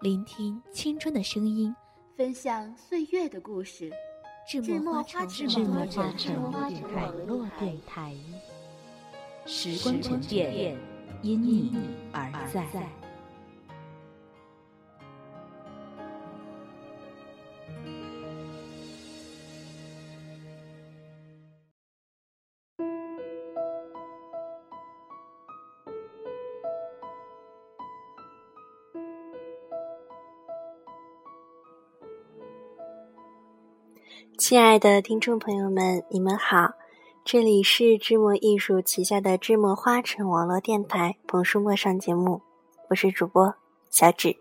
[0.00, 1.76] 聆听青春的声音，
[2.16, 3.92] 分享岁月的故事。
[4.48, 5.46] 智墨花城
[6.42, 8.16] 网络电台，
[9.44, 10.74] 时光沉淀，
[11.20, 11.74] 因你
[12.12, 12.66] 而在。
[34.38, 36.72] 亲爱的听众朋友们，你们好，
[37.24, 42.40] 这里是芝墨艺术旗下的芝墨花城网络电台《彭书陌上》节目，
[42.88, 43.54] 我是主播
[43.90, 44.36] 小芷。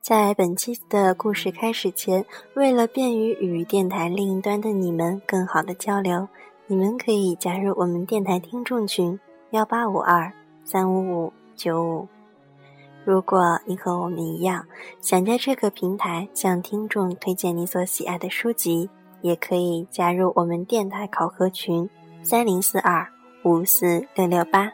[0.00, 6.28] 在本期的故事开始前，为了便于与电台另一端的你们更好的交流，
[6.66, 9.18] 你们可以加入我们电台听众群
[9.50, 10.32] 幺八五二
[10.64, 12.08] 三五五九五。
[13.04, 14.64] 如果你和我们一样，
[15.00, 18.88] 想在这个平台向听众推荐你所喜爱的书籍，
[19.22, 21.88] 也可以加入我们电台考核群
[22.22, 23.06] 三零四二
[23.44, 24.72] 五四六六八。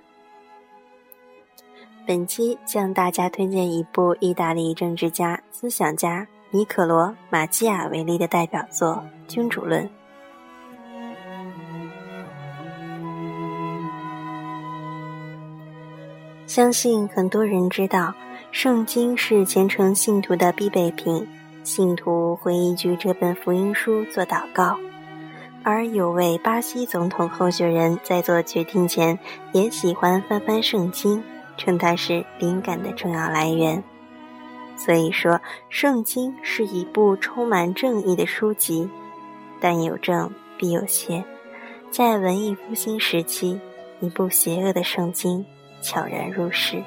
[2.07, 9.85] 本期向大家推荐一部意大利政治家、思想家尼可罗·马基雅维利的代表作《君主论》。
[16.49, 18.15] 相信很多人知道，
[18.53, 21.29] 圣经是虔诚信徒的必备品，
[21.63, 24.79] 信徒会依据这本福音书做祷告。
[25.63, 29.19] 而有位巴西总统候选人在做决定前，
[29.53, 31.23] 也喜欢翻翻圣经，
[31.58, 33.85] 称它是灵感的重要来源。
[34.75, 35.39] 所以说，
[35.69, 38.89] 圣经是一部充满正义的书籍，
[39.61, 41.23] 但有正必有邪，
[41.91, 43.61] 在文艺复兴时期，
[44.01, 45.45] 一部邪恶的圣经。
[45.80, 46.83] 悄然入室，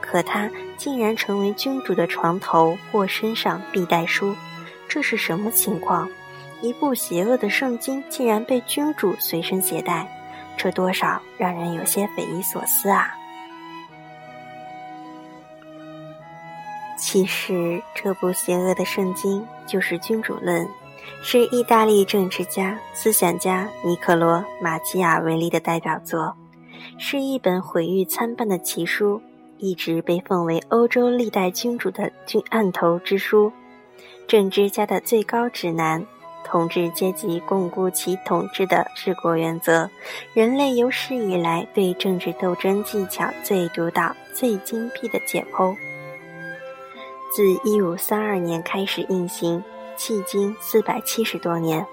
[0.00, 4.34] 可它竟然成为君主的床头或身上必带书，
[4.88, 6.08] 这是什么情况？
[6.62, 10.06] 一部邪恶的圣经竟然被君主随身携带，
[10.56, 13.14] 这多少让人有些匪夷所思啊！
[16.98, 20.66] 其实，这部邪恶的圣经就是《君主论》，
[21.22, 26.36] 是意大利政治家、思想家尼可罗·马基雅维利的代表作。
[26.98, 29.20] 是一本毁誉参半的奇书，
[29.58, 33.52] 一直被奉为欧洲历代君主的君案头之书，
[34.26, 36.04] 政治家的最高指南，
[36.44, 39.88] 统治阶级巩固其统治的治国原则，
[40.34, 45.76] 人类有史以来对政治斗争技巧最独到、最精辟的解剖。
[47.32, 49.62] 自一五三二年开始印行，
[49.96, 51.86] 迄今四百七十多年，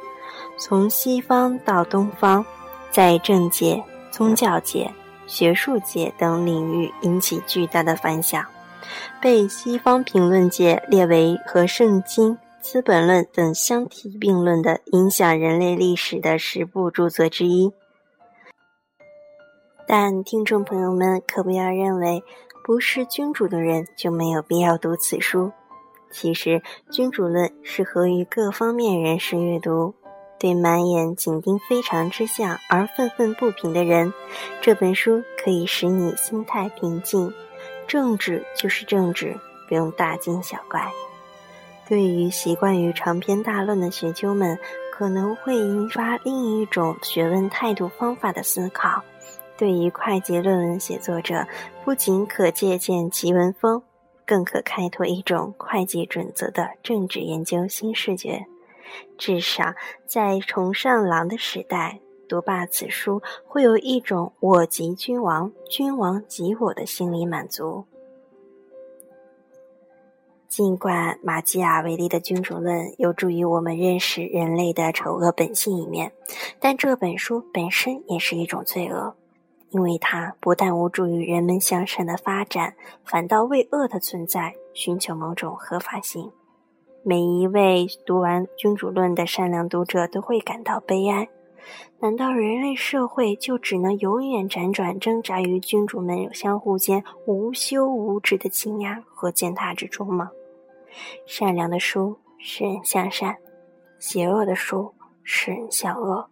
[0.58, 2.44] 从西方到东方，
[2.90, 3.84] 在政界。
[4.17, 4.91] 宗教界、
[5.28, 8.44] 学术界等领域引起巨大的反响，
[9.22, 17.72] 被西方评论界列为和《圣经》《资本论》等相提并论的影响人类历史的十部著作之一。
[19.85, 22.23] 但听众朋友们可不要认为
[22.66, 25.51] 不是君主的人就没有必要读此书，
[26.09, 29.94] 其实《君主论》适合于各方面人士阅读。
[30.40, 34.14] 对满眼紧盯非常之下而愤愤不平的人，
[34.62, 37.34] 这本书可以使你心态平静。
[37.88, 40.92] 政治就是政治，不用大惊小怪。
[41.88, 44.59] 对于习惯于长篇大论的学究们，
[44.92, 49.01] 可能会引发另一种学问态度方法的思考。
[49.57, 51.48] 对于会计论文写作者，
[51.86, 53.81] 不仅可借鉴其文风，
[54.25, 58.45] 更可开拓一种会计准则的政治研究新视觉。
[59.18, 59.74] 至少
[60.06, 67.86] 在崇尚狼的时代，读罢此书，会有一种“我即君王，君王即我”的心理满足。
[70.48, 76.12] 尽管马基雅维利的《君主论》有助于我们认识人类的丑恶本性一面，
[76.60, 79.13] 但这本书本身也是一种罪恶，
[79.69, 82.74] 因为它不但无助于人们向善的发展，
[83.04, 86.31] 反倒为恶的存在寻求某种合法性。
[87.09, 91.30] 每一位读完《君主论》的善良读者都会感到悲哀。
[92.01, 100.31] 难道人类社会就只能永远辗转挣扎于君主们相互间无休无止的倾轧和践踏之中吗？
[101.25, 103.38] 善良的书使人向善，
[104.00, 104.94] 邪恶的书
[105.24, 106.30] 使人向恶。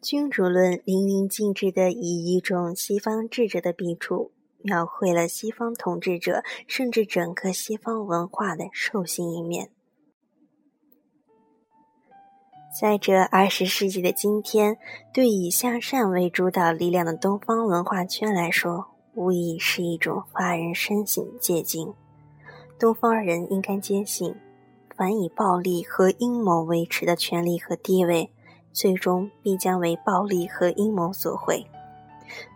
[0.00, 4.32] 君主论淋漓尽致地以一种西方智者的笔触，
[4.62, 9.68] 描绘了西方统治者甚至整个西方文化的兽性一面。
[12.74, 14.76] 在这二十世纪的今天，
[15.12, 18.84] 对以向善为主导力量的东方文化圈来说，
[19.14, 21.86] 无疑是一种发人深省的借鉴。
[22.76, 24.34] 东方人应该坚信，
[24.96, 28.28] 凡以暴力和阴谋维持的权力和地位，
[28.72, 31.64] 最终必将为暴力和阴谋所毁；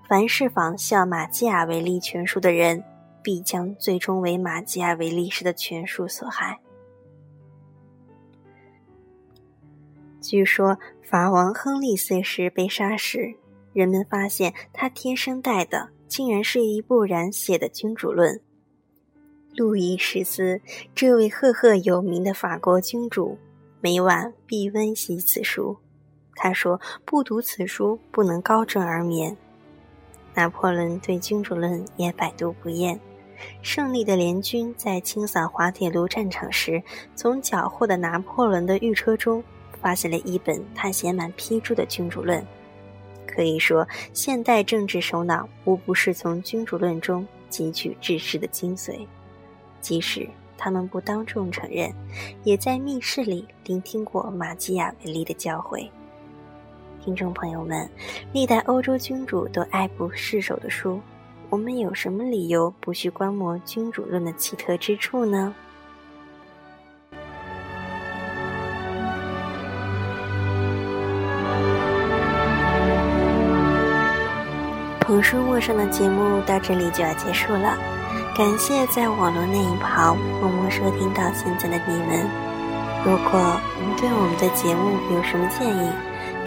[0.09, 2.83] 凡是仿效马基雅维利权术的人，
[3.23, 6.59] 必将最终为马基雅维利式的权术所害。
[10.29, 13.35] 据说法王亨利四世被杀时，
[13.73, 18.39] 人们发现他天生带的竟然是一部染血的君主论。
[19.57, 20.61] 路易十四
[20.95, 23.39] 这位赫赫有名的法国君主，
[23.81, 25.79] 每晚必温习此书。
[26.35, 29.35] 他说：“不读此书，不能高枕而眠。”
[30.37, 33.01] 拿破仑对君主论也百读不厌。
[33.63, 36.83] 胜利的联军在清扫滑铁卢战场时，
[37.15, 39.43] 从缴获的拿破仑的御车中。
[39.81, 42.45] 发现了一本他写满批注的君主论，
[43.27, 49.07] 可以说，现代政治首脑无不是从君主论中汲取治世的精髓，
[49.81, 51.93] 即使他们不当众承认，
[52.45, 55.89] 也在密室里聆听过马基雅维利的教诲。
[57.01, 57.89] 听众朋友们，
[58.33, 61.01] 历代欧洲君主都爱不释手的书，
[61.49, 65.55] 我们有什么理由不去观摩君主论的奇特之处呢？
[75.31, 77.77] 书陌生的节目到这里就要结束了，
[78.35, 82.27] 感谢在网络那一旁默默收听到现在的你们。
[83.05, 83.39] 如果
[83.79, 85.91] 您对我们的节目有什么建议，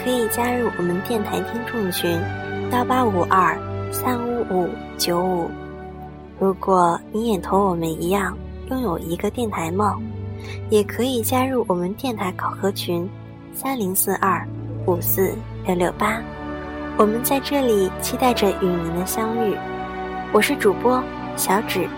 [0.03, 2.19] 可以加入我们电台听众群
[2.71, 3.55] 幺八五二
[3.91, 4.67] 三五五
[4.97, 5.47] 九五。
[6.39, 8.35] 如果你也同我们一样
[8.71, 10.01] 拥有一个电台梦，
[10.71, 13.07] 也可以加入我们电台考核群
[13.53, 14.43] 三零四二
[14.87, 15.35] 五四
[15.67, 16.19] 六六八。
[17.01, 19.57] 我们在这里期待着与您的相遇，
[20.31, 21.03] 我是主播
[21.35, 21.89] 小指，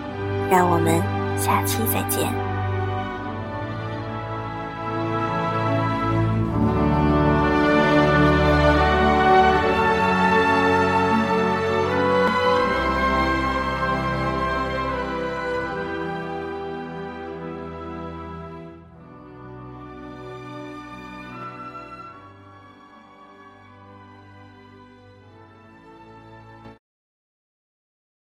[0.50, 1.01] 让我们
[1.38, 2.52] 下期再见。